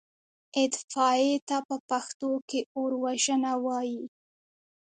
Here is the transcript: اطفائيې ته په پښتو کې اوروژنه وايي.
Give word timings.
اطفائيې 0.63 1.35
ته 1.47 1.57
په 1.67 1.75
پښتو 1.89 2.31
کې 2.49 2.59
اوروژنه 2.77 3.51
وايي. 3.65 4.03